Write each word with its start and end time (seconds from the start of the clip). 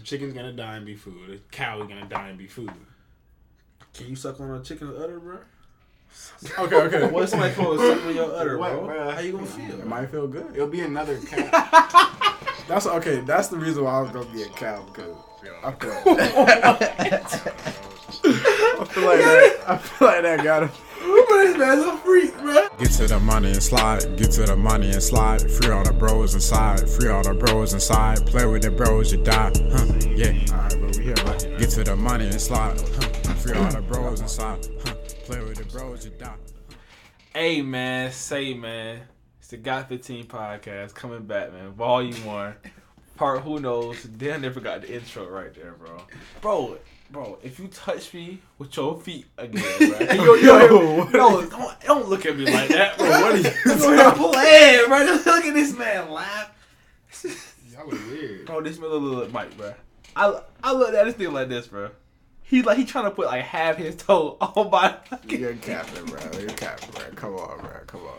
A 0.00 0.02
chicken's 0.02 0.32
gonna 0.32 0.52
die 0.52 0.76
and 0.76 0.86
be 0.86 0.94
food. 0.94 1.28
The 1.28 1.38
cow 1.50 1.82
is 1.82 1.88
gonna 1.88 2.06
die 2.08 2.28
and 2.30 2.38
be 2.38 2.46
food. 2.46 2.70
Can 3.92 4.08
you 4.08 4.16
suck 4.16 4.40
on 4.40 4.50
a 4.50 4.62
chicken's 4.62 4.98
udder, 4.98 5.20
bro? 5.20 5.38
Okay, 6.58 6.76
okay. 6.76 7.06
What's 7.06 7.24
if 7.24 7.30
somebody 7.30 7.54
called 7.54 7.78
suck 7.80 8.02
on 8.06 8.14
your 8.14 8.34
udder, 8.34 8.56
What, 8.56 8.72
bro? 8.72 8.86
bro? 8.86 9.10
How 9.10 9.20
you 9.20 9.32
gonna 9.32 9.44
feel? 9.46 9.78
It 9.78 9.86
might 9.86 10.10
feel 10.10 10.26
good. 10.26 10.46
It'll 10.54 10.68
be 10.68 10.80
another 10.80 11.18
cow. 11.18 11.50
That's 12.68 12.86
okay. 12.86 13.20
That's 13.20 13.48
the 13.48 13.58
reason 13.58 13.84
why 13.84 13.98
I 13.98 14.00
was 14.00 14.10
gonna 14.10 14.32
be 14.32 14.42
a 14.42 14.48
cow 14.48 14.82
because 14.84 15.14
I 15.62 15.72
feel 15.72 15.90
like 16.06 16.34
I 16.64 16.74
feel 18.86 19.04
like 19.04 19.18
that. 19.20 19.56
I 19.68 19.76
feel 19.76 20.08
like 20.08 20.22
that 20.22 20.42
got 20.42 20.62
him. 20.62 20.70
This 21.40 21.56
man's 21.56 21.84
a 21.84 21.96
freak, 21.98 22.36
bro. 22.38 22.68
Get 22.78 22.90
to 22.92 23.06
the 23.06 23.20
money 23.20 23.50
and 23.50 23.62
slide, 23.62 24.16
get 24.16 24.30
to 24.32 24.42
the 24.44 24.56
money 24.56 24.90
and 24.90 25.02
slide. 25.02 25.50
Free 25.50 25.70
all 25.70 25.84
the 25.84 25.92
bros 25.92 26.34
inside, 26.34 26.88
free 26.88 27.08
all 27.08 27.22
the 27.22 27.34
bros 27.34 27.72
inside. 27.72 28.26
Play 28.26 28.46
with 28.46 28.62
the 28.62 28.70
bros, 28.70 29.12
you 29.12 29.22
die. 29.22 29.52
Huh, 29.72 29.86
yeah. 30.08 30.38
Alright, 30.50 30.80
but 30.80 30.96
we 30.96 31.04
here, 31.04 31.14
right? 31.24 31.58
Get 31.58 31.70
to 31.70 31.84
the 31.84 31.96
money 31.96 32.26
and 32.26 32.40
slide. 32.40 32.80
Huh, 32.80 33.34
free 33.34 33.56
all 33.56 33.70
the 33.70 33.80
bros 33.80 34.20
inside. 34.20 34.66
Huh, 34.84 34.94
play 35.24 35.40
with 35.40 35.58
the 35.58 35.64
bros, 35.64 36.04
you 36.04 36.12
die. 36.12 36.34
Hey 37.34 37.62
man, 37.62 38.10
say 38.10 38.54
man, 38.54 39.02
it's 39.38 39.48
the 39.48 39.56
Got 39.56 39.88
15 39.88 40.26
podcast 40.26 40.94
coming 40.94 41.24
back, 41.24 41.52
man. 41.52 41.72
Volume 41.72 42.24
one, 42.24 42.54
part 43.16 43.42
who 43.42 43.60
knows. 43.60 44.02
Damn, 44.02 44.42
never 44.42 44.54
forgot 44.54 44.82
the 44.82 44.94
intro 44.94 45.28
right 45.28 45.54
there, 45.54 45.74
bro. 45.74 46.02
Bro, 46.40 46.78
bro, 47.10 47.38
if 47.42 47.58
you 47.58 47.68
touch 47.68 48.12
me 48.14 48.40
with 48.58 48.76
your 48.76 48.98
feet 49.00 49.26
again, 49.36 49.62
bro, 49.78 50.34
yo, 50.34 50.34
yo, 50.34 51.04
no, 51.12 51.46
don't, 51.46 51.80
don't 51.80 52.08
look 52.08 52.26
at 52.26 52.36
me 52.36 52.44
like 52.44 52.68
that, 52.68 52.96
bro. 52.96 53.08
What 53.08 53.32
are 53.32 53.36
you 53.36 53.42
doing? 53.64 54.32
playing, 54.32 54.88
bro? 54.88 55.06
Just 55.06 55.26
look 55.26 55.44
at 55.44 55.54
this 55.54 55.76
man 55.76 56.10
laugh. 56.10 56.52
Y'all 57.72 57.88
look 57.88 58.00
weird. 58.08 58.46
Bro, 58.46 58.62
this 58.62 58.78
man 58.78 58.90
look, 58.90 59.02
look 59.02 59.22
like 59.24 59.32
Mike, 59.32 59.56
bro. 59.56 59.74
I 60.16 60.40
I 60.62 60.72
look 60.72 60.94
at 60.94 61.04
this 61.04 61.14
thing 61.14 61.32
like 61.32 61.48
this, 61.48 61.66
bro. 61.66 61.90
He 62.42 62.62
like 62.62 62.78
he 62.78 62.84
trying 62.84 63.04
to 63.04 63.10
put 63.10 63.26
like 63.26 63.44
half 63.44 63.76
his 63.76 63.96
toe 63.96 64.36
on 64.40 64.70
my. 64.70 64.96
You're 65.28 65.54
capping, 65.54 66.04
bro. 66.06 66.20
You're 66.38 66.50
capping, 66.50 66.90
bro. 66.90 67.02
Come 67.14 67.34
on, 67.34 67.60
bro. 67.60 67.70
Come 67.86 68.00
on. 68.02 68.18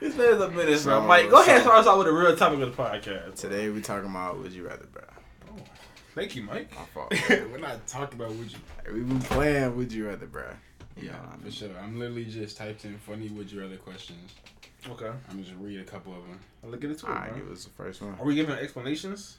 This 0.00 0.16
man's 0.16 0.40
a 0.40 0.48
menace, 0.48 0.84
bro. 0.84 1.00
Mike, 1.00 1.28
go 1.28 1.42
ahead 1.42 1.56
and 1.56 1.64
start 1.64 1.80
us 1.80 1.86
out 1.88 1.98
with 1.98 2.06
a 2.06 2.12
real 2.12 2.36
topic 2.36 2.60
of 2.60 2.76
the 2.76 2.82
podcast. 2.82 3.34
Today 3.34 3.68
we 3.68 3.80
talking 3.80 4.08
about 4.08 4.38
would 4.38 4.52
you 4.52 4.68
rather, 4.68 4.86
bro. 4.86 5.02
Thank 6.18 6.34
you, 6.34 6.42
Mike. 6.42 6.74
My 6.74 6.84
fault. 6.86 7.14
We're 7.30 7.58
not 7.58 7.86
talking 7.86 8.18
about 8.20 8.34
would 8.34 8.50
you. 8.50 8.58
We've 8.92 9.08
been 9.08 9.20
playing 9.20 9.76
would 9.76 9.92
you 9.92 10.08
rather, 10.08 10.26
bro. 10.26 10.46
Yeah, 11.00 11.12
for 11.44 11.48
sure. 11.52 11.70
I'm 11.80 11.96
literally 11.96 12.24
just 12.24 12.56
typed 12.56 12.84
in 12.84 12.98
funny 12.98 13.28
would 13.28 13.52
you 13.52 13.60
rather 13.60 13.76
questions. 13.76 14.32
Okay, 14.90 15.12
I'm 15.30 15.44
just 15.44 15.54
read 15.60 15.78
a 15.78 15.84
couple 15.84 16.12
of 16.12 16.26
them. 16.26 16.40
I'll 16.64 16.70
look 16.70 16.82
at 16.82 16.90
it 16.90 16.98
too, 16.98 17.06
Alright, 17.06 17.30
bro. 17.30 17.38
give 17.38 17.52
us 17.52 17.62
the 17.64 17.70
first 17.70 18.02
one. 18.02 18.16
Are 18.18 18.24
we 18.24 18.34
giving 18.34 18.56
explanations? 18.56 19.36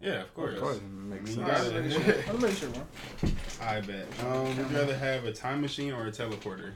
Yeah, 0.00 0.22
of 0.22 0.32
course. 0.34 0.54
Of 0.54 0.60
course, 0.60 0.80
makes 0.82 1.36
I 1.36 1.40
mean, 1.40 1.46
sense. 1.46 1.94
you 1.94 1.98
gotta- 1.98 2.22
sure. 2.22 2.32
I'll 2.32 2.38
make 2.38 2.56
sure, 2.56 2.68
bro. 2.68 3.30
I 3.60 3.80
bet. 3.80 4.06
Um, 4.24 4.56
would 4.56 4.70
you 4.70 4.76
rather 4.78 4.96
have 4.96 5.24
a 5.24 5.32
time 5.32 5.62
machine 5.62 5.92
or 5.92 6.06
a 6.06 6.12
teleporter? 6.12 6.74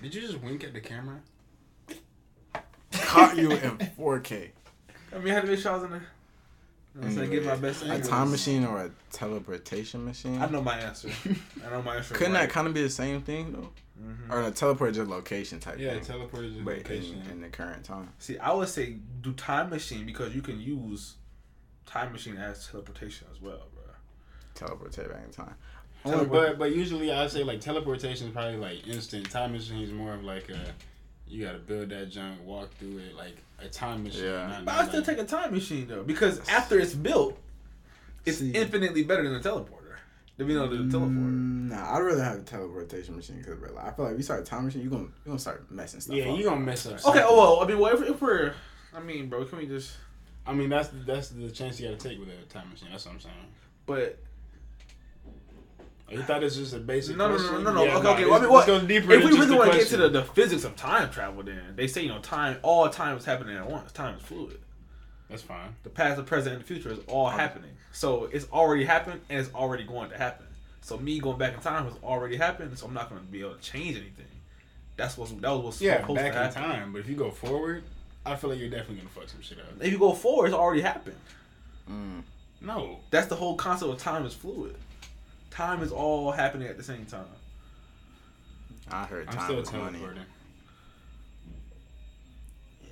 Did 0.00 0.14
you 0.14 0.20
just 0.20 0.40
wink 0.40 0.62
at 0.62 0.72
the 0.72 0.80
camera? 0.80 1.18
Caught 2.92 3.36
you 3.38 3.50
in 3.50 3.76
4K. 3.98 4.50
I 5.12 5.18
mean, 5.18 5.30
I 5.30 5.34
had 5.34 5.40
to 5.40 5.48
make 5.48 5.58
sure 5.58 5.72
I 5.72 5.74
was 5.74 5.84
in 5.84 5.90
there. 5.90 6.06
You 6.98 7.04
know 7.04 7.10
I'm 7.10 7.14
saying? 7.16 7.30
Give 7.30 7.44
my 7.44 7.56
best. 7.56 7.82
A 7.84 7.86
answer. 7.86 8.10
time 8.10 8.30
machine 8.32 8.64
or 8.64 8.78
a 8.84 8.90
teleportation 9.12 10.04
machine? 10.04 10.42
I 10.42 10.46
know 10.46 10.60
my 10.60 10.78
answer. 10.78 11.08
I 11.64 11.70
know 11.70 11.80
my 11.82 11.96
answer. 11.96 12.14
Couldn't 12.14 12.32
right. 12.32 12.40
that 12.42 12.50
kind 12.50 12.66
of 12.66 12.74
be 12.74 12.82
the 12.82 12.90
same 12.90 13.22
thing 13.22 13.52
though? 13.52 13.70
Mhm. 14.02 14.30
Or 14.32 14.42
a 14.42 14.50
teleport 14.50 14.94
just 14.94 15.08
location 15.08 15.60
type 15.60 15.78
Yeah, 15.78 15.98
thing? 15.98 16.18
teleporter 16.18 16.44
is 16.44 16.54
but 16.64 16.78
location. 16.78 17.22
in, 17.26 17.30
in 17.32 17.40
the 17.40 17.48
current 17.48 17.84
time. 17.84 18.12
See, 18.18 18.38
I 18.38 18.52
would 18.52 18.68
say 18.68 18.96
do 19.20 19.32
time 19.32 19.70
machine 19.70 20.06
because 20.06 20.34
you 20.34 20.42
can 20.42 20.60
use 20.60 21.14
time 21.86 22.12
machine 22.12 22.36
as 22.36 22.66
teleportation 22.66 23.26
as 23.32 23.40
well, 23.40 23.68
bro. 23.74 23.84
Teleport 24.54 24.96
back 24.96 25.24
in 25.24 25.30
time. 25.30 25.54
Tele- 26.04 26.26
but 26.26 26.58
but 26.58 26.74
usually 26.74 27.12
I 27.12 27.22
would 27.22 27.30
say 27.30 27.44
like 27.44 27.60
teleportation 27.60 28.28
is 28.28 28.32
probably 28.32 28.56
like 28.56 28.86
instant. 28.88 29.30
Time 29.30 29.52
machine 29.52 29.82
is 29.82 29.92
more 29.92 30.14
of 30.14 30.24
like 30.24 30.48
a 30.48 30.74
you 31.28 31.44
gotta 31.44 31.58
build 31.58 31.90
that 31.90 32.10
junk, 32.10 32.38
walk 32.44 32.70
through 32.78 32.98
it 32.98 33.14
like 33.16 33.36
a 33.60 33.68
time 33.68 34.04
machine. 34.04 34.24
Yeah. 34.24 34.46
not- 34.46 34.64
But 34.64 34.74
I 34.74 34.86
still 34.86 35.00
like- 35.00 35.06
take 35.08 35.18
a 35.18 35.24
time 35.24 35.52
machine 35.52 35.86
though 35.88 36.02
because 36.02 36.40
after 36.48 36.78
it's 36.78 36.94
built, 36.94 37.38
it's 38.24 38.38
See. 38.38 38.52
infinitely 38.52 39.04
better 39.04 39.22
than 39.22 39.34
a 39.34 39.40
teleporter. 39.40 39.74
If 40.38 40.46
you 40.46 40.54
know 40.54 40.68
the 40.68 40.76
teleporter. 40.84 41.16
Mm, 41.18 41.68
Nah, 41.70 41.96
I'd 41.96 42.00
rather 42.00 42.22
have 42.22 42.38
a 42.38 42.42
teleportation 42.42 43.16
machine 43.16 43.38
because 43.44 43.60
like, 43.72 43.84
I 43.84 43.90
feel 43.90 44.04
like 44.06 44.12
if 44.12 44.18
you 44.18 44.24
start 44.24 44.40
a 44.40 44.44
time 44.44 44.64
machine, 44.64 44.82
you 44.82 44.88
gonna 44.90 45.02
you 45.02 45.10
gonna 45.26 45.38
start 45.38 45.70
messing 45.70 46.00
stuff 46.00 46.14
up. 46.14 46.18
yeah, 46.24 46.30
up. 46.32 46.38
you 46.38 46.44
gonna 46.44 46.60
mess 46.60 46.86
up. 46.86 47.04
Okay, 47.06 47.22
oh 47.24 47.36
well, 47.36 47.60
I 47.62 47.66
mean, 47.66 47.78
well, 47.78 47.92
if, 48.00 48.08
if 48.08 48.20
we're, 48.22 48.54
I 48.94 49.00
mean, 49.00 49.28
bro, 49.28 49.44
can 49.44 49.58
we 49.58 49.66
just? 49.66 49.92
I 50.46 50.54
mean 50.54 50.70
that's 50.70 50.88
that's 51.06 51.28
the 51.30 51.50
chance 51.50 51.78
you 51.80 51.88
gotta 51.88 52.00
take 52.00 52.18
with 52.18 52.28
a 52.30 52.42
time 52.52 52.70
machine. 52.70 52.88
That's 52.90 53.04
what 53.04 53.14
I'm 53.14 53.20
saying. 53.20 53.34
But 53.84 54.18
You 56.10 56.22
thought 56.22 56.42
it's 56.42 56.56
just 56.56 56.74
a 56.74 56.78
basic. 56.78 57.16
no, 57.16 57.28
no, 57.28 57.36
no, 57.36 57.60
no, 57.60 57.72
no, 57.72 57.84
Yeah, 57.84 57.98
okay, 57.98 58.08
okay. 58.08 58.24
Well, 58.24 58.34
I 58.34 58.38
mean, 58.38 58.42
this 58.42 58.50
what, 58.50 58.66
goes 58.66 58.82
deeper 58.84 59.12
if 59.12 59.24
we 59.24 59.38
really 59.38 59.56
want 59.56 59.72
to 59.72 59.78
get 59.78 59.88
to 59.88 59.96
the, 59.98 60.08
the 60.08 60.24
physics 60.24 60.64
of 60.64 60.74
time 60.76 61.10
travel, 61.10 61.42
then 61.42 61.74
they 61.76 61.86
say 61.86 62.02
you 62.02 62.08
know 62.08 62.18
time, 62.20 62.56
all 62.62 62.88
time 62.88 63.16
is 63.16 63.24
happening 63.24 63.56
at 63.56 63.68
once. 63.68 63.92
Time 63.92 64.16
is 64.16 64.22
fluid. 64.22 64.58
That's 65.28 65.42
fine. 65.42 65.76
The 65.82 65.90
past, 65.90 66.16
the 66.16 66.22
present, 66.22 66.54
and 66.54 66.64
the 66.64 66.66
future 66.66 66.90
is 66.90 67.00
all 67.06 67.28
happening. 67.28 67.70
So 67.92 68.30
it's 68.32 68.46
already 68.50 68.84
happened 68.84 69.20
and 69.28 69.38
it's 69.38 69.52
already 69.54 69.84
going 69.84 70.08
to 70.10 70.16
happen. 70.16 70.46
So 70.80 70.96
me 70.96 71.18
going 71.18 71.36
back 71.36 71.52
in 71.52 71.60
time 71.60 71.84
has 71.84 71.94
already 72.02 72.36
happened. 72.36 72.78
So 72.78 72.86
I'm 72.86 72.94
not 72.94 73.10
going 73.10 73.20
to 73.20 73.26
be 73.26 73.40
able 73.40 73.54
to 73.54 73.60
change 73.60 73.96
anything. 73.96 74.24
That's 74.96 75.16
what's 75.16 75.30
that 75.32 75.50
was 75.50 75.64
what's 75.64 75.80
Yeah, 75.80 76.00
supposed 76.00 76.16
back 76.16 76.32
to 76.32 76.44
in 76.44 76.52
time. 76.52 76.92
But 76.92 76.98
if 76.98 77.08
you 77.08 77.14
go 77.14 77.30
forward, 77.30 77.84
I 78.26 78.34
feel 78.34 78.50
like 78.50 78.58
you're 78.58 78.68
definitely 78.68 78.96
gonna 78.96 79.08
fuck 79.10 79.28
some 79.28 79.40
shit 79.40 79.58
up. 79.60 79.66
If 79.80 79.92
you 79.92 79.98
go 79.98 80.12
forward, 80.12 80.46
it's 80.46 80.54
already 80.54 80.80
happened. 80.80 81.16
Mm. 81.88 82.22
No, 82.60 82.98
That's 83.10 83.28
the 83.28 83.36
whole 83.36 83.54
concept 83.54 83.92
of 83.92 83.98
time 83.98 84.26
is 84.26 84.34
fluid. 84.34 84.74
Time 85.58 85.82
is 85.82 85.90
all 85.90 86.30
happening 86.30 86.68
at 86.68 86.76
the 86.76 86.84
same 86.84 87.04
time. 87.04 87.24
I 88.92 89.04
heard 89.06 89.26
I'm 89.26 89.34
time 89.34 89.44
still 89.46 89.58
is 89.58 89.72
money. 89.72 89.98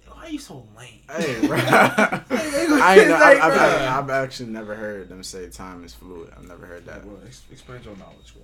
Why 0.09 0.25
are 0.25 0.29
you 0.31 0.39
so 0.41 0.67
lame? 0.77 0.99
Hey, 1.09 1.47
bro. 1.47 1.57
I 1.61 2.97
ain't 2.99 3.09
know, 3.09 3.15
Like, 3.15 3.39
I've. 3.41 3.53
I've, 3.53 3.99
I've 4.05 4.11
actually 4.11 4.49
never 4.51 4.75
heard 4.75 5.09
them 5.09 5.23
say 5.23 5.49
time 5.49 5.85
is 5.85 5.95
fluid. 5.95 6.33
I've 6.37 6.49
never 6.49 6.67
heard 6.67 6.85
that. 6.87 7.05
Well, 7.05 7.19
ex- 7.25 7.45
expand 7.53 7.85
your 7.85 7.97
knowledge, 7.99 8.35
bro. 8.35 8.43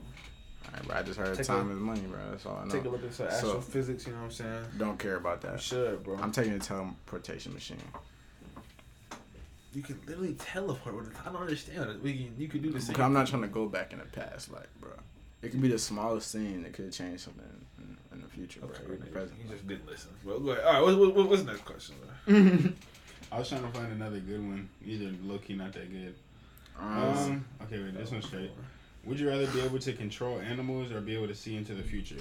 Alright, 0.69 0.87
bro, 0.87 0.97
I 0.99 1.03
just 1.03 1.19
heard 1.19 1.37
Take 1.37 1.47
time 1.49 1.69
a- 1.71 1.75
is 1.75 1.81
money, 1.81 2.03
bro. 2.03 2.21
That's 2.31 2.47
all 2.47 2.61
I 2.63 2.67
know. 2.67 2.71
Take 2.71 2.85
a 2.85 2.91
look 2.91 3.03
at 3.05 3.13
some 3.13 3.29
So- 3.29 3.35
astrophysics. 3.35 4.07
You 4.07 4.13
know 4.13 4.19
what 4.21 4.25
I'm 4.27 4.31
saying? 4.31 4.65
Don't 4.79 5.01
care 5.01 5.17
about 5.17 5.43
You 5.43 5.51
that. 5.51 5.61
should, 5.61 6.05
bro. 6.05 6.17
I'm 6.23 6.31
taking 6.31 6.53
a 6.53 6.61
teleportation 6.61 7.53
machine. 7.55 7.79
You 9.75 9.83
can 9.83 9.99
literally 10.07 10.35
teleport 10.35 10.95
with 10.97 11.09
it. 11.09 11.15
I 11.25 11.33
don't 11.33 11.37
understand 11.43 11.91
it. 11.91 12.03
We 12.03 12.13
can, 12.15 12.35
you 12.39 12.49
can 12.49 12.61
do 12.63 12.71
this. 12.71 12.89
Because 12.89 13.03
I'm 13.03 13.13
not 13.13 13.27
trying 13.27 13.43
to 13.43 13.49
go 13.49 13.67
back 13.67 13.93
in 13.93 13.99
the 13.99 14.05
past, 14.07 14.53
like, 14.53 14.69
bro. 14.81 14.91
It 15.43 15.51
could 15.51 15.63
be 15.63 15.69
the 15.69 15.79
smallest 15.79 16.31
thing 16.33 16.63
that 16.63 16.73
could 16.73 16.93
change 16.93 17.21
something 17.21 17.45
in, 17.79 17.97
in 18.13 18.23
the 18.23 18.29
future, 18.29 18.61
bro. 18.61 18.71
Okay, 18.71 18.85
or 18.85 18.95
in 18.95 19.01
the 19.01 19.07
present. 19.07 19.39
he 19.43 19.49
just 19.49 19.67
didn't 19.67 19.87
listen. 19.87 20.11
Well, 20.25 20.39
go 20.39 20.51
ahead. 20.53 20.65
All 20.65 20.73
right, 20.87 20.97
what, 20.99 21.15
what, 21.17 21.29
what's 21.29 21.43
the 21.43 21.51
next 21.53 21.65
question? 21.65 21.97
Bro? 22.27 22.73
I 23.33 23.39
was 23.39 23.49
trying 23.49 23.63
to 23.63 23.69
find 23.69 23.91
another 23.93 24.21
good 24.21 24.41
one. 24.41 24.69
Either 24.85 25.07
are 25.07 25.13
low 25.25 25.39
key 25.39 25.55
not 25.55 25.73
that 25.73 25.91
good. 25.91 26.15
Um, 26.79 26.89
Um, 26.89 27.45
okay, 27.63 27.83
wait, 27.83 27.97
this 27.97 28.11
one's 28.11 28.27
straight. 28.27 28.51
Would 29.05 29.19
you 29.19 29.29
rather 29.29 29.47
be 29.49 29.61
able 29.63 29.79
to 29.81 29.93
control 29.95 30.39
animals 30.41 30.93
or 30.93 31.01
be 31.01 31.15
able 31.15 31.27
to 31.29 31.35
see 31.35 31.57
into 31.57 31.75
the 31.75 31.83
future? 31.83 32.17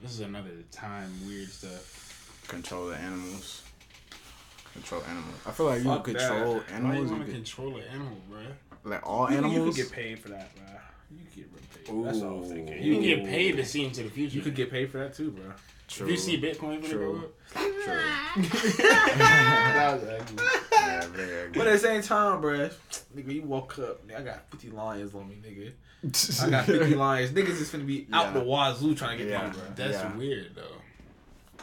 This 0.00 0.12
is 0.12 0.20
another 0.20 0.50
time 0.72 1.12
weird 1.26 1.48
stuff. 1.50 2.42
control 2.48 2.86
the 2.88 2.96
animals. 2.96 3.62
Control 4.80 5.02
animals. 5.08 5.34
I 5.46 5.50
feel 5.50 5.66
like 5.66 5.78
you 5.78 5.84
Fuck 5.84 6.04
could 6.04 6.16
that. 6.16 6.28
control 6.30 6.54
Why 6.54 6.60
do 6.60 6.70
you 6.70 6.76
animals. 6.76 7.10
You 7.10 7.16
want 7.16 7.26
to 7.26 7.32
control 7.32 7.76
an 7.76 7.82
animal, 7.92 8.18
bro? 8.30 8.40
like 8.84 9.06
all 9.06 9.26
You, 9.30 9.32
you 9.32 9.44
animals. 9.44 9.76
could 9.76 9.84
get 9.84 9.92
paid 9.92 10.18
for 10.18 10.28
that, 10.30 10.54
bro. 10.54 10.64
You 11.10 11.24
could 11.24 11.34
get 11.34 11.84
paid. 11.84 12.04
That's 12.04 12.18
what 12.18 12.28
I 12.28 12.32
was 12.32 12.48
thinking. 12.50 12.82
You 12.82 12.94
You, 12.94 12.94
can 12.94 13.02
can 13.02 13.24
get 13.24 13.26
paid 13.34 13.56
to 13.56 13.64
see 13.64 13.84
into 13.84 14.02
the 14.04 14.10
future. 14.10 14.36
you 14.36 14.42
could 14.42 14.54
get 14.54 14.70
paid 14.70 14.90
for 14.90 14.98
that 14.98 15.14
too, 15.14 15.30
bro. 15.30 15.44
True. 15.88 16.06
If 16.06 16.10
you 16.12 16.16
see 16.18 16.40
Bitcoin 16.40 16.82
when 16.82 16.90
True. 16.90 17.16
it 17.16 17.20
go 17.20 17.26
up. 17.26 17.32
True. 17.84 18.78
that 19.18 19.90
was 19.94 20.02
ugly. 20.04 20.44
Yeah, 20.72 21.06
very 21.08 21.48
But 21.50 21.66
at 21.66 21.72
the 21.72 21.78
same 21.78 22.02
time, 22.02 22.40
bro, 22.40 22.68
nigga, 23.16 23.32
you 23.32 23.42
woke 23.42 23.78
up. 23.78 24.06
nigga, 24.06 24.18
I 24.18 24.22
got 24.22 24.50
50 24.50 24.70
lions 24.70 25.14
on 25.14 25.28
me, 25.28 25.36
nigga. 25.42 25.72
I 26.46 26.50
got 26.50 26.66
50 26.66 26.94
lions. 27.06 27.30
Niggas 27.32 27.60
is 27.60 27.70
finna 27.70 27.86
be 27.86 28.06
out 28.12 28.26
Yeah. 28.26 28.32
the 28.34 28.40
wazoo 28.40 28.94
trying 28.94 29.18
to 29.18 29.24
get 29.24 29.30
Yeah. 29.30 29.38
money, 29.42 29.52
bro. 29.54 29.62
That's 29.74 29.94
Yeah. 29.94 30.16
weird 30.16 30.54
though. 30.54 30.62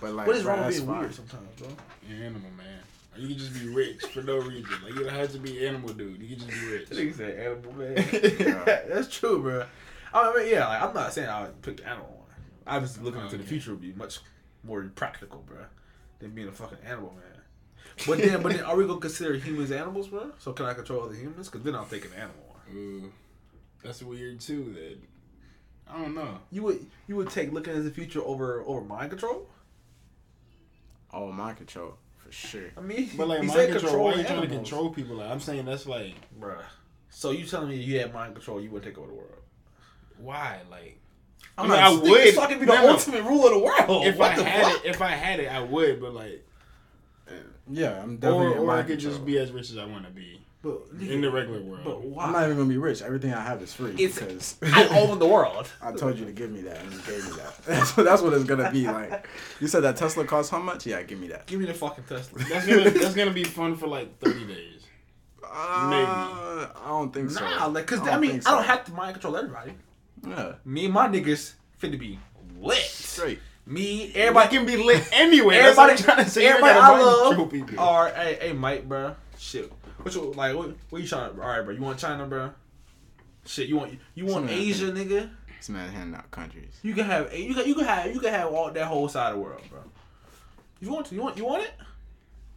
But 0.01 0.13
like, 0.13 0.27
What 0.27 0.35
is 0.35 0.43
bro, 0.43 0.53
wrong 0.53 0.65
with 0.65 0.75
that's 0.75 0.79
being 0.79 0.89
fine. 0.91 0.99
weird 1.01 1.15
sometimes, 1.15 1.47
bro? 1.57 1.67
You're 2.09 2.25
animal, 2.25 2.51
man. 2.57 2.79
Or 3.15 3.19
you 3.21 3.29
can 3.29 3.37
just 3.37 3.53
be 3.53 3.67
rich 3.69 4.01
for 4.05 4.21
no 4.21 4.37
reason. 4.37 4.71
Like 4.83 4.93
you 4.93 5.03
don't 5.03 5.13
have 5.13 5.31
to 5.31 5.39
be 5.39 5.65
animal 5.65 5.93
dude. 5.93 6.21
You 6.21 6.35
can 6.35 6.47
just 6.47 6.61
be 6.61 6.67
rich. 6.71 6.89
That 6.89 6.97
nigga 6.97 7.15
said 7.15 7.39
animal, 7.39 7.73
man. 7.73 7.95
Yeah. 8.39 8.81
That's 8.93 9.09
true, 9.09 9.41
bro. 9.41 9.65
I 10.13 10.33
mean, 10.37 10.51
yeah, 10.51 10.67
like, 10.67 10.81
I'm 10.81 10.93
not 10.93 11.13
saying 11.13 11.29
I 11.29 11.43
would 11.43 11.61
pick 11.61 11.77
the 11.77 11.87
animal 11.87 12.07
one. 12.07 12.37
Obviously, 12.67 13.03
looking 13.03 13.21
into 13.21 13.37
the 13.37 13.43
future 13.43 13.71
would 13.71 13.81
be 13.81 13.93
much 13.93 14.19
more 14.63 14.81
practical, 14.95 15.43
bro, 15.45 15.57
than 16.19 16.31
being 16.31 16.47
a 16.47 16.51
fucking 16.51 16.77
animal, 16.85 17.13
man. 17.13 17.41
But 18.07 18.17
then, 18.19 18.41
but 18.41 18.53
then, 18.53 18.63
are 18.63 18.75
we 18.75 18.85
gonna 18.85 18.99
consider 18.99 19.35
humans 19.35 19.71
animals, 19.71 20.07
bro? 20.07 20.31
So 20.39 20.53
can 20.53 20.65
I 20.65 20.73
control 20.73 21.03
other 21.03 21.15
humans? 21.15 21.47
Because 21.49 21.63
then 21.63 21.75
I'll 21.75 21.85
take 21.85 22.05
an 22.05 22.13
animal. 22.13 22.55
one. 22.65 22.75
Ooh, 22.77 23.11
that's 23.83 24.01
weird 24.03 24.39
too. 24.41 24.73
That 24.73 24.97
I 25.93 26.01
don't 26.01 26.15
know. 26.15 26.39
You 26.51 26.63
would 26.63 26.85
you 27.07 27.15
would 27.17 27.29
take 27.29 27.53
looking 27.53 27.73
into 27.73 27.83
the 27.87 27.93
future 27.93 28.21
over 28.21 28.63
over 28.65 28.81
mind 28.81 29.11
control? 29.11 29.47
Oh, 31.13 31.31
mind 31.31 31.57
control. 31.57 31.97
For 32.25 32.31
sure. 32.31 32.71
I 32.77 32.81
mean, 32.81 33.09
But 33.17 33.27
like 33.27 33.41
he 33.41 33.47
mind 33.47 33.59
said 33.59 33.71
control, 33.79 34.05
why 34.05 34.13
are 34.13 34.17
you 34.17 34.23
trying 34.23 34.41
to 34.41 34.47
control 34.47 34.89
people? 34.89 35.17
Like, 35.17 35.29
I'm 35.29 35.39
saying 35.39 35.65
that's 35.65 35.85
like 35.85 36.13
Bruh. 36.39 36.57
So 37.09 37.31
you 37.31 37.45
telling 37.45 37.69
me 37.69 37.75
you 37.77 37.99
had 37.99 38.13
mind 38.13 38.33
control, 38.35 38.59
you 38.59 38.69
would 38.71 38.83
take 38.83 38.97
over 38.97 39.07
the 39.07 39.13
world? 39.13 39.29
why? 40.17 40.59
Like 40.71 40.99
I'm 41.57 41.71
I 41.71 41.75
mean, 41.75 41.79
not 41.79 41.79
I 41.83 41.89
thinking 41.95 42.09
would. 42.11 42.33
So 42.35 42.41
I 42.41 42.47
can 42.47 42.59
be 42.59 42.65
the 42.65 42.73
No, 42.73 42.81
no. 42.83 42.89
ultimate 42.91 43.23
ruler 43.23 43.47
of 43.47 43.53
the 43.53 43.59
world. 43.65 44.05
if 44.07 44.17
what 44.17 44.31
I 44.31 44.35
the 44.35 44.43
had 44.43 44.63
fuck? 44.73 44.85
it, 44.85 44.89
if 44.89 45.01
I 45.01 45.09
had 45.11 45.39
it, 45.39 45.47
I 45.47 45.59
would. 45.61 46.01
But 46.01 46.13
like, 46.13 46.45
Yeah, 47.71 48.01
I'm 48.01 48.13
or 48.15 48.17
definitely. 48.17 48.51
in 48.53 48.57
or 48.59 48.71
I 48.71 48.81
could 48.81 48.87
control. 48.99 49.13
just 49.13 49.25
be 49.25 49.37
as 49.37 49.51
rich 49.51 49.71
as 49.71 49.77
I 49.77 49.85
want 49.85 50.05
to 50.05 50.11
be 50.11 50.41
But, 50.65 50.99
in 50.99 51.21
the 51.21 51.29
regular 51.29 51.61
world. 51.61 51.81
but 51.83 52.01
why? 52.01 52.25
I'm 52.25 52.31
not 52.33 52.43
even 52.45 52.57
gonna 52.57 52.69
be 52.69 52.77
rich. 52.77 53.03
Everything 53.03 53.31
I 53.33 53.41
have 53.41 53.61
is 53.61 53.71
free 53.71 53.91
It's- 53.99 54.17
because 54.17 54.55
I 54.63 54.87
own 54.99 55.19
the 55.19 55.27
world. 55.27 55.67
I 55.81 55.91
told 55.91 56.17
you 56.17 56.25
to 56.25 56.31
give 56.31 56.49
me 56.49 56.61
that, 56.61 56.81
and 56.81 56.91
you 56.91 56.97
gave 57.01 57.23
me 57.23 57.37
that. 57.37 57.57
That's 57.65 57.95
what, 57.95 58.03
that's 58.07 58.21
what 58.23 58.33
it's 58.33 58.45
gonna 58.45 58.71
be 58.71 58.87
like. 58.87 59.27
You 59.59 59.67
said 59.67 59.81
that 59.81 59.95
Tesla 59.97 60.25
costs 60.25 60.49
how 60.49 60.57
much? 60.59 60.87
Yeah, 60.87 61.03
give 61.03 61.19
me 61.19 61.27
that. 61.27 61.45
Give 61.45 61.59
me 61.59 61.67
the 61.67 61.73
fucking 61.75 62.05
Tesla. 62.05 62.39
that's 62.49 62.65
gonna 62.65 62.89
that's 62.89 63.13
gonna 63.13 63.31
be 63.31 63.43
fun 63.43 63.75
for 63.75 63.87
like 63.87 64.17
30 64.19 64.47
days. 64.47 64.81
Maybe. 65.41 65.51
Uh, 65.53 66.67
I 66.75 66.87
don't 66.87 67.13
think 67.13 67.29
so. 67.29 67.39
Nah, 67.45 67.67
like, 67.67 67.85
cause 67.85 67.99
I, 68.01 68.05
don't 68.11 68.21
mean, 68.21 68.31
think 68.31 68.47
I 68.47 68.51
don't 68.55 68.65
have 68.65 68.83
to 68.85 68.91
mind 68.93 69.13
control 69.13 69.37
everybody. 69.37 69.73
Yeah, 70.27 70.53
Me 70.65 70.85
and 70.85 70.93
my 70.93 71.07
niggas 71.07 71.53
finna 71.81 71.99
be 71.99 72.17
lit. 72.59 72.77
straight. 72.77 73.39
Me, 73.67 74.11
Everybody 74.15 74.19
everybody, 74.19 74.57
can 74.57 74.65
be 74.65 74.77
lit 74.83 75.07
anyway. 75.11 75.55
everybody, 75.57 75.93
That's 75.93 76.01
what 76.07 76.09
I'm 76.11 76.15
trying 76.15 76.25
to 76.25 76.31
say. 76.31 76.43
You 76.43 76.49
everybody 76.49 76.73
gotta 76.79 76.93
I 76.93 76.99
love 77.05 77.27
control 77.29 77.47
people. 77.47 77.79
are, 77.79 78.09
hey, 78.09 78.37
hey, 78.41 78.53
Mike, 78.53 78.87
bro. 78.89 79.15
Shit, 79.37 79.71
what 80.05 80.13
you 80.13 80.21
like? 80.33 80.55
What, 80.55 80.75
what 80.91 81.01
you 81.01 81.07
trying? 81.07 81.33
to 81.33 81.41
All 81.41 81.47
right, 81.47 81.61
bro. 81.61 81.73
You 81.73 81.81
want 81.81 81.97
China, 81.97 82.27
bro? 82.27 82.51
Shit, 83.43 83.67
you 83.67 83.77
want 83.77 83.97
you 84.13 84.25
want 84.25 84.47
Something 84.49 84.57
like 84.57 84.67
Asia, 84.67 84.91
nigga? 84.91 85.29
This 85.57 85.69
man 85.69 85.89
handing 85.89 86.15
out 86.15 86.29
countries. 86.29 86.79
You 86.83 86.93
can 86.93 87.05
have 87.05 87.35
you 87.35 87.55
can 87.55 87.67
you 87.67 87.73
can 87.73 87.85
have 87.85 88.13
you 88.13 88.19
can 88.19 88.29
have 88.31 88.53
all 88.53 88.71
that 88.71 88.85
whole 88.85 89.09
side 89.09 89.31
of 89.31 89.37
the 89.37 89.41
world, 89.43 89.61
bro. 89.69 89.79
You 90.79 90.91
want 90.91 91.07
to? 91.07 91.15
You 91.15 91.21
want 91.21 91.37
you 91.37 91.45
want 91.45 91.63
it? 91.63 91.71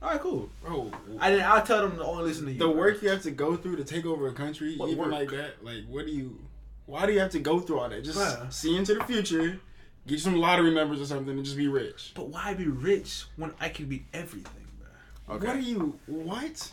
All 0.02 0.10
right, 0.10 0.20
cool. 0.20 0.50
Bro, 0.62 0.92
I 1.18 1.30
didn't. 1.30 1.46
I'll 1.46 1.62
tell 1.62 1.88
them 1.88 1.96
to 1.96 2.04
only 2.04 2.24
listen 2.24 2.44
to 2.46 2.52
you. 2.52 2.58
the 2.58 2.66
bro. 2.66 2.76
work 2.76 3.02
you 3.02 3.08
have 3.08 3.22
to 3.22 3.30
go 3.30 3.56
through 3.56 3.76
to 3.76 3.84
take 3.84 4.04
over 4.04 4.28
a 4.28 4.32
country, 4.34 4.76
What 4.76 4.90
even 4.90 4.98
work? 5.04 5.10
like 5.12 5.30
that, 5.30 5.64
like 5.64 5.86
what 5.88 6.04
do 6.04 6.12
you? 6.12 6.38
Why 6.84 7.06
do 7.06 7.12
you 7.12 7.20
have 7.20 7.30
to 7.30 7.38
go 7.40 7.60
through 7.60 7.80
all 7.80 7.88
that? 7.88 8.04
Just 8.04 8.18
Bruh. 8.18 8.52
see 8.52 8.76
into 8.76 8.92
the 8.94 9.04
future, 9.04 9.58
get 10.06 10.14
you 10.14 10.18
some 10.18 10.36
lottery 10.36 10.74
numbers 10.74 11.00
or 11.00 11.06
something, 11.06 11.34
and 11.34 11.44
just 11.46 11.56
be 11.56 11.68
rich. 11.68 12.12
But 12.14 12.28
why 12.28 12.52
be 12.52 12.66
rich 12.66 13.24
when 13.36 13.52
I 13.58 13.70
can 13.70 13.86
be 13.86 14.04
everything, 14.12 14.66
bro? 14.78 15.36
Okay. 15.36 15.46
What 15.46 15.56
are 15.56 15.60
you? 15.60 15.98
What? 16.06 16.72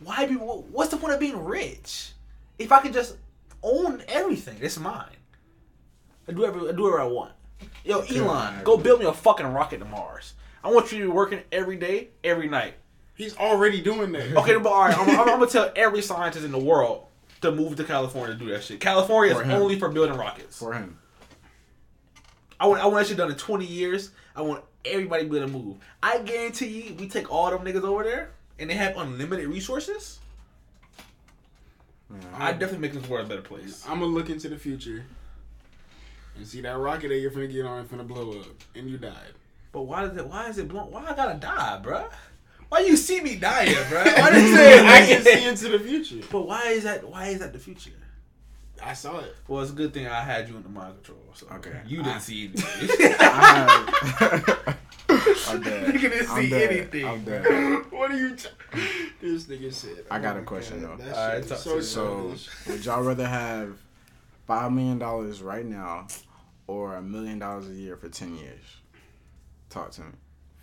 Why 0.00 0.26
be? 0.26 0.34
What's 0.34 0.90
the 0.90 0.96
point 0.96 1.14
of 1.14 1.20
being 1.20 1.42
rich 1.44 2.12
if 2.58 2.72
I 2.72 2.80
could 2.80 2.92
just 2.92 3.16
own 3.62 4.02
everything? 4.08 4.58
It's 4.60 4.78
mine. 4.78 5.06
I 6.28 6.32
do 6.32 6.44
every, 6.44 6.68
I 6.68 6.72
do 6.72 6.82
whatever 6.84 7.00
I 7.00 7.06
want. 7.06 7.32
Yo, 7.84 8.00
Elon, 8.00 8.62
go 8.64 8.76
build 8.76 9.00
me 9.00 9.06
a 9.06 9.12
fucking 9.12 9.46
rocket 9.46 9.78
to 9.78 9.84
Mars. 9.84 10.34
I 10.62 10.70
want 10.70 10.90
you 10.90 10.98
to 10.98 11.04
be 11.04 11.10
working 11.10 11.40
every 11.52 11.76
day, 11.76 12.08
every 12.22 12.48
night. 12.48 12.74
He's 13.14 13.36
already 13.36 13.80
doing 13.80 14.10
that. 14.12 14.36
Okay, 14.38 14.56
but 14.56 14.70
all 14.70 14.84
right, 14.86 14.98
I'm, 14.98 15.08
I'm, 15.10 15.20
I'm 15.20 15.38
gonna 15.38 15.46
tell 15.46 15.70
every 15.76 16.02
scientist 16.02 16.44
in 16.44 16.52
the 16.52 16.58
world 16.58 17.06
to 17.42 17.52
move 17.52 17.76
to 17.76 17.84
California 17.84 18.34
to 18.34 18.38
do 18.42 18.50
that 18.50 18.64
shit. 18.64 18.80
California 18.80 19.34
For 19.34 19.42
is 19.42 19.46
him. 19.48 19.62
only 19.62 19.78
for 19.78 19.88
building 19.90 20.16
rockets. 20.16 20.58
For 20.58 20.72
him. 20.72 20.98
I 22.58 22.66
want 22.66 22.80
I 22.80 22.86
want 22.86 22.98
that 22.98 23.06
shit 23.08 23.16
done 23.18 23.30
in 23.30 23.36
20 23.36 23.64
years. 23.66 24.10
I 24.34 24.42
want 24.42 24.64
everybody 24.84 25.24
to 25.24 25.30
be 25.30 25.36
able 25.36 25.46
to 25.46 25.52
move. 25.52 25.76
I 26.02 26.18
guarantee 26.18 26.66
you, 26.66 26.94
we 26.94 27.08
take 27.08 27.30
all 27.30 27.50
them 27.50 27.64
niggas 27.64 27.84
over 27.84 28.02
there 28.02 28.30
and 28.58 28.70
they 28.70 28.74
have 28.74 28.96
unlimited 28.96 29.48
resources. 29.48 30.18
I 32.34 32.52
definitely 32.52 32.78
make 32.78 32.92
this 32.92 33.08
world 33.08 33.26
a 33.26 33.28
better 33.28 33.42
place. 33.42 33.84
I'm 33.88 34.00
gonna 34.00 34.12
look 34.12 34.30
into 34.30 34.48
the 34.48 34.56
future 34.56 35.04
and 36.36 36.46
see 36.46 36.60
that 36.60 36.76
rocket 36.76 37.08
that 37.08 37.18
you're 37.18 37.30
finna 37.30 37.50
get 37.50 37.64
on 37.64 37.86
finna 37.86 38.06
blow 38.06 38.38
up, 38.40 38.46
and 38.74 38.88
you 38.88 38.98
died. 38.98 39.34
But 39.72 39.82
why 39.82 40.04
is 40.04 40.16
it? 40.16 40.26
Why 40.26 40.48
is 40.48 40.58
it 40.58 40.68
blown? 40.68 40.90
Why 40.90 41.04
I 41.04 41.16
gotta 41.16 41.38
die, 41.38 41.80
bruh? 41.82 42.08
Why 42.68 42.80
you 42.80 42.96
see 42.96 43.20
me 43.20 43.36
dying, 43.36 43.74
bruh? 43.74 44.04
Why 44.18 44.30
they 44.30 44.46
say 44.54 44.86
I 44.86 45.06
can 45.06 45.22
see 45.22 45.48
into 45.48 45.68
the 45.76 45.78
future. 45.80 46.26
But 46.30 46.46
why 46.46 46.68
is 46.68 46.84
that? 46.84 47.08
Why 47.08 47.28
is 47.28 47.40
that 47.40 47.52
the 47.52 47.58
future? 47.58 47.90
I 48.82 48.92
saw 48.92 49.20
it. 49.20 49.34
Well, 49.48 49.62
it's 49.62 49.72
a 49.72 49.74
good 49.74 49.94
thing 49.94 50.06
I 50.06 50.20
had 50.22 50.48
you 50.48 50.56
in 50.56 50.62
the 50.62 50.68
mind 50.68 50.94
control. 50.96 51.18
So 51.34 51.46
Okay. 51.52 51.80
you 51.86 52.02
didn't 52.02 52.20
see 52.20 52.46
anything. 52.46 53.14
I- 53.20 54.74
I'm 55.48 55.62
dead. 55.62 55.86
Nigga 55.94 56.00
didn't 56.00 56.30
I'm 56.30 56.42
see 56.42 56.50
dead. 56.50 56.70
anything. 56.72 57.06
I'm 57.06 57.24
dead. 57.24 57.84
What 57.90 58.10
are 58.10 58.16
you? 58.16 58.36
T- 58.36 58.48
this 59.20 59.44
nigga 59.44 59.72
said. 59.72 60.04
I 60.10 60.18
got 60.18 60.36
oh 60.36 60.40
a 60.40 60.42
question, 60.42 60.80
God, 60.82 60.98
though. 60.98 61.04
Alright, 61.12 61.44
shit 61.44 61.52
is 61.52 61.64
talk 61.64 61.82
so. 61.82 62.34
So, 62.34 62.34
would 62.70 62.84
y'all 62.84 63.02
rather 63.02 63.26
have 63.26 63.78
five 64.46 64.72
million 64.72 64.98
dollars 64.98 65.40
right 65.42 65.64
now, 65.64 66.06
or 66.66 66.96
a 66.96 67.02
million 67.02 67.38
dollars 67.38 67.68
a 67.68 67.72
year 67.74 67.96
for 67.96 68.08
ten 68.08 68.34
years? 68.36 68.60
Talk 69.70 69.92
to 69.92 70.00
me. 70.02 70.06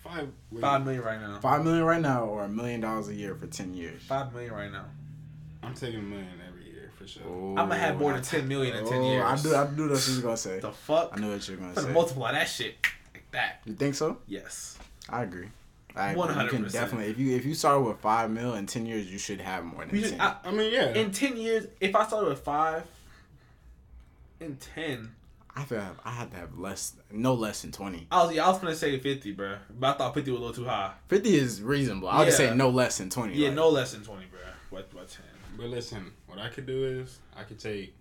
Five. 0.04 0.30
Five 0.60 0.84
million 0.86 1.04
right 1.04 1.22
now. 1.22 1.40
Five 1.40 1.63
million 1.63 1.84
right 1.86 2.02
now, 2.02 2.25
or 2.25 2.44
a 2.44 2.50
million 2.50 2.81
dollars 2.81 3.08
a 3.08 3.13
year 3.16 3.36
for 3.36 3.48
ten 3.48 3.74
years? 3.74 4.02
Five 4.04 4.34
million 4.34 4.54
right 4.54 4.72
now. 4.72 4.86
I'm 5.63 5.74
taking 5.74 6.00
a 6.00 6.04
million 6.04 6.28
every 6.28 6.42
year 6.42 6.50
for 7.01 7.07
sure. 7.07 7.24
Oh, 7.27 7.50
I'm 7.50 7.68
gonna 7.69 7.77
have 7.77 7.98
more 7.98 8.13
than 8.13 8.21
ten 8.21 8.48
million 8.48 8.75
in 8.77 8.86
ten 8.86 9.01
oh, 9.01 9.12
years. 9.12 9.24
I 9.24 9.36
do. 9.42 9.56
I 9.56 9.68
do. 9.68 9.88
That's 9.88 10.07
what 10.07 10.13
you're 10.13 10.24
gonna 10.24 10.38
say. 10.38 10.59
The 10.59 10.71
fuck? 10.71 11.12
I 11.13 11.19
know 11.19 11.30
what 11.31 11.48
you're 11.48 11.57
gonna 11.57 11.69
I'm 11.69 11.75
gonna 11.75 11.88
say. 11.88 11.94
multiply 11.94 12.31
that 12.33 12.48
shit 12.48 12.75
like 13.13 13.30
that. 13.31 13.62
You 13.65 13.74
think 13.74 13.95
so? 13.95 14.18
Yes. 14.27 14.77
I 15.09 15.24
agree. 15.24 15.50
I 15.95 16.13
can 16.13 16.21
100%. 16.21 16.71
definitely. 16.71 17.12
If 17.12 17.18
you 17.19 17.36
if 17.36 17.45
you 17.45 17.53
start 17.53 17.83
with 17.83 18.00
five 18.00 18.31
mil 18.31 18.56
in 18.56 18.65
ten 18.65 18.86
years, 18.86 19.12
you 19.12 19.18
should 19.18 19.42
have 19.42 19.65
more 19.65 19.86
than 19.86 19.92
We 19.92 20.01
ten. 20.09 20.21
I, 20.21 20.38
I 20.45 20.51
mean, 20.51 20.71
yeah. 20.74 20.94
in 20.94 21.12
ten 21.12 21.36
years, 21.36 21.68
if 21.80 21.95
I 21.95 22.06
started 22.07 22.30
with 22.30 22.39
five, 22.39 22.83
in 24.39 24.56
ten, 24.56 25.12
I 25.56 25.63
feel 25.65 25.80
like 25.80 25.88
I 26.06 26.12
had 26.12 26.31
to 26.31 26.38
have 26.38 26.57
less, 26.57 26.94
no 27.12 27.33
less 27.33 27.62
than 27.62 27.71
twenty. 27.71 28.07
I 28.09 28.24
was 28.24 28.33
yeah, 28.33 28.45
I 28.45 28.50
was 28.50 28.59
gonna 28.59 28.75
say 28.75 28.98
fifty, 29.00 29.33
bro. 29.33 29.57
But 29.77 29.95
I 29.95 29.98
thought 29.98 30.13
fifty 30.13 30.31
was 30.31 30.39
a 30.39 30.44
little 30.44 30.63
too 30.63 30.69
high. 30.69 30.94
Fifty 31.09 31.36
is 31.36 31.62
reasonable. 31.62 32.07
I'll 32.07 32.25
just 32.25 32.39
Yeah. 32.39 32.51
say 32.51 32.56
no 32.56 32.69
less 32.69 32.98
than 32.98 33.09
twenty. 33.09 33.36
Yeah, 33.36 33.48
like- 33.48 33.56
no 33.56 33.69
less 33.69 33.92
than 33.92 34.03
twenty, 34.03 34.25
bro. 34.27 34.39
What 34.71 34.91
what 34.94 35.07
ten? 35.09 35.25
But 35.57 35.68
listen, 35.68 36.12
what 36.27 36.39
I 36.39 36.50
could 36.50 36.65
do 36.65 36.85
is 36.85 37.19
I 37.38 37.44
could 37.44 37.59
take 37.59 37.94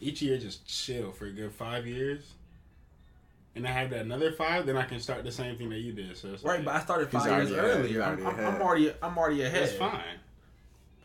each 0.00 0.22
year 0.22 0.38
just 0.38 0.66
chill 0.68 1.10
for 1.10 1.26
a 1.26 1.32
good 1.32 1.50
five 1.52 1.86
years, 1.86 2.34
and 3.54 3.66
I 3.66 3.70
have 3.72 3.90
that 3.90 4.02
another 4.02 4.30
five. 4.30 4.66
Then 4.66 4.76
I 4.76 4.82
can 4.84 5.00
start 5.00 5.24
the 5.24 5.32
same 5.32 5.56
thing 5.56 5.70
that 5.70 5.78
you 5.78 5.92
did. 5.92 6.16
So 6.16 6.28
it's 6.34 6.44
Right, 6.44 6.56
like, 6.56 6.66
but 6.66 6.74
I 6.76 6.80
started 6.80 7.10
five 7.10 7.26
years 7.26 7.50
already 7.50 7.54
ahead. 7.54 7.78
earlier. 7.80 8.02
I'm, 8.02 8.08
already 8.10 8.24
I'm, 8.26 8.34
ahead. 8.38 8.54
I'm 8.54 8.62
already 8.62 8.92
I'm 9.02 9.18
already 9.18 9.42
ahead. 9.42 9.62
that's 9.62 9.72
fine. 9.76 10.00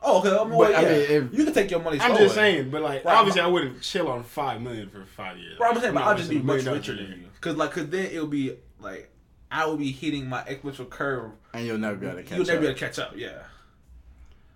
Oh, 0.03 0.19
okay. 0.19 0.29
I'm, 0.35 0.49
But, 0.49 0.57
well, 0.57 0.75
I 0.75 0.81
yeah. 0.81 0.89
mean, 0.89 1.01
if- 1.29 1.33
you 1.37 1.45
can 1.45 1.53
take 1.53 1.71
your 1.71 1.79
money. 1.79 1.99
I'm 2.01 2.09
slower. 2.11 2.19
just 2.23 2.35
saying, 2.35 2.69
but 2.69 2.81
like 2.81 3.05
Right, 3.05 3.15
obviously 3.15 3.41
but- 3.41 3.47
I 3.47 3.51
wouldn't 3.51 3.81
chill 3.81 4.09
on 4.09 4.23
five 4.23 4.61
million 4.61 4.89
for 4.89 5.05
five 5.05 5.37
years. 5.37 5.57
Right, 5.59 5.73
I'm 5.73 5.79
saying, 5.81 5.93
but 5.93 6.03
I'll 6.03 6.17
just 6.17 6.29
be 6.29 6.39
much 6.39 6.65
richer 6.65 6.95
than 6.95 7.07
you. 7.21 7.27
Cause 7.39 7.55
like, 7.55 7.71
cause 7.71 7.87
then 7.87 8.05
it'll 8.07 8.27
be 8.27 8.57
like 8.79 9.09
I 9.49 9.65
will 9.65 9.77
be 9.77 9.91
hitting 9.91 10.27
my 10.27 10.41
exponential 10.43 10.89
curve. 10.89 11.31
and 11.53 11.65
you'll 11.65 11.77
never 11.77 11.95
be 11.95 12.07
able 12.07 12.17
to 12.17 12.23
catch 12.23 12.31
up. 12.33 12.37
You'll 12.37 12.47
never 12.47 12.57
up. 12.57 12.61
be 12.61 12.67
able 12.67 12.77
to 12.79 12.85
catch 12.85 12.99
up. 12.99 13.13
Yeah. 13.15 13.43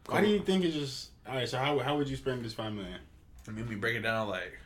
Why 0.08 0.22
do 0.22 0.28
you 0.28 0.40
think 0.40 0.64
it's 0.64 0.76
just 0.76 1.10
all 1.28 1.36
right? 1.36 1.48
So 1.50 1.58
how 1.58 1.80
how 1.80 1.98
would 1.98 2.08
you 2.08 2.16
spend 2.16 2.44
this 2.44 2.54
five 2.54 2.74
million? 2.74 3.00
I 3.48 3.52
mean, 3.52 3.68
we 3.68 3.76
break 3.76 3.96
it 3.96 4.02
down 4.02 4.30
like. 4.30 4.58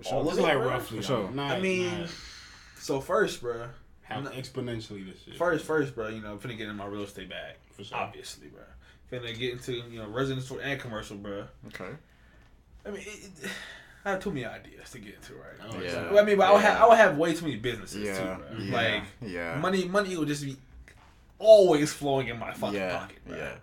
For 0.00 0.14
all 0.14 0.22
sure. 0.22 0.32
of 0.32 0.38
it, 0.38 0.42
like 0.42 0.52
bro. 0.54 0.68
roughly. 0.68 0.98
For 0.98 1.04
sure. 1.04 1.30
Not, 1.30 1.50
I 1.50 1.60
mean, 1.60 2.00
not 2.00 2.10
so 2.78 3.00
first, 3.00 3.40
bro. 3.40 3.68
how 4.02 4.20
no- 4.20 4.30
exponentially 4.30 5.04
this 5.10 5.22
shit. 5.24 5.36
First, 5.36 5.64
first, 5.64 5.94
bro. 5.94 6.08
You 6.08 6.22
know, 6.22 6.32
I'm 6.32 6.38
finna 6.38 6.56
get 6.56 6.68
in 6.68 6.76
my 6.76 6.86
real 6.86 7.02
estate 7.02 7.28
bag. 7.28 7.56
For 7.72 7.84
sure. 7.84 7.98
Obviously, 7.98 8.48
bro. 8.48 8.62
Finna 9.10 9.36
get 9.36 9.52
into 9.54 9.72
you 9.72 9.98
know 9.98 10.08
residential 10.08 10.58
and 10.60 10.80
commercial, 10.80 11.16
bro. 11.16 11.44
Okay. 11.68 11.90
I 12.86 12.90
mean, 12.90 13.00
it, 13.00 13.30
it, 13.42 13.50
I 14.04 14.10
have 14.12 14.22
too 14.22 14.30
many 14.30 14.46
ideas 14.46 14.90
to 14.90 14.98
get 14.98 15.14
into 15.14 15.34
right 15.34 15.58
now. 15.58 15.76
Oh, 15.76 15.82
Yeah. 15.82 15.90
so- 15.90 16.18
I 16.18 16.24
mean, 16.24 16.36
but 16.36 16.48
I 16.48 16.52
would 16.52 16.62
have 16.62 16.80
I 16.82 16.88
would 16.88 16.98
have 16.98 17.18
way 17.18 17.34
too 17.34 17.44
many 17.46 17.56
businesses 17.56 18.04
Yeah. 18.04 18.18
too, 18.36 18.42
bro. 18.42 18.58
Yeah. 18.58 18.74
Like 18.74 19.02
yeah. 19.22 19.58
money, 19.58 19.84
money 19.86 20.16
will 20.16 20.24
just 20.24 20.44
be 20.44 20.56
always 21.38 21.92
flowing 21.92 22.28
in 22.28 22.38
my 22.38 22.52
fucking 22.52 22.78
yeah. 22.78 22.98
pocket, 22.98 23.18
bro. 23.26 23.36
Yeah. 23.36 23.54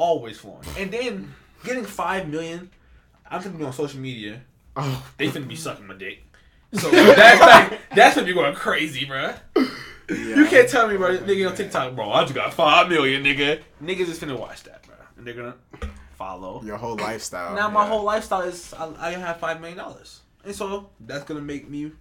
Always 0.00 0.38
flowing. 0.38 0.64
And 0.78 0.90
then 0.90 1.34
getting 1.62 1.84
five 1.84 2.26
million, 2.26 2.70
I'm 3.30 3.42
gonna 3.42 3.58
be 3.58 3.64
on 3.64 3.74
social 3.74 4.00
media. 4.00 4.40
Oh. 4.74 5.06
They 5.18 5.28
finna 5.28 5.46
be 5.46 5.56
sucking 5.56 5.86
my 5.86 5.92
dick. 5.92 6.24
So 6.72 6.90
that's 6.90 7.38
like 7.38 7.80
that's 7.94 8.14
gonna 8.14 8.26
be 8.26 8.32
going 8.32 8.54
crazy, 8.54 9.04
bro. 9.04 9.34
You 10.08 10.46
can't 10.46 10.70
tell 10.70 10.88
me, 10.88 10.96
bro. 10.96 11.18
Nigga 11.18 11.50
on 11.50 11.54
TikTok, 11.54 11.94
bro. 11.94 12.10
I 12.12 12.22
just 12.22 12.34
got 12.34 12.54
five 12.54 12.88
million, 12.88 13.22
nigga. 13.22 13.60
Niggas 13.82 14.08
is 14.08 14.18
finna 14.18 14.38
watch 14.38 14.62
that, 14.62 14.82
bro, 14.86 14.96
and 15.18 15.26
they're 15.26 15.34
gonna 15.34 15.56
follow. 16.16 16.62
Your 16.64 16.78
whole 16.78 16.96
lifestyle. 16.96 17.54
Now 17.54 17.68
my 17.68 17.82
yeah. 17.82 17.90
whole 17.90 18.02
lifestyle 18.02 18.40
is 18.40 18.72
I, 18.72 18.94
I 18.98 19.10
have 19.12 19.36
five 19.36 19.60
million 19.60 19.76
dollars, 19.76 20.22
and 20.46 20.54
so 20.54 20.88
that's 20.98 21.24
gonna 21.24 21.42
make 21.42 21.68
me 21.68 21.92